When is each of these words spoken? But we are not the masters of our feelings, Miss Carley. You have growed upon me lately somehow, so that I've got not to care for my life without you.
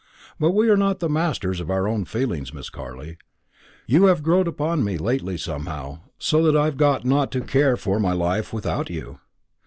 But 0.39 0.53
we 0.53 0.67
are 0.67 0.75
not 0.75 0.97
the 0.97 1.07
masters 1.07 1.59
of 1.59 1.69
our 1.69 2.05
feelings, 2.05 2.55
Miss 2.55 2.71
Carley. 2.71 3.19
You 3.85 4.05
have 4.05 4.23
growed 4.23 4.47
upon 4.47 4.83
me 4.83 4.97
lately 4.97 5.37
somehow, 5.37 5.99
so 6.17 6.41
that 6.43 6.57
I've 6.57 6.77
got 6.77 7.05
not 7.05 7.31
to 7.33 7.41
care 7.41 7.77
for 7.77 7.99
my 7.99 8.13
life 8.13 8.51
without 8.51 8.89
you. 8.89 9.19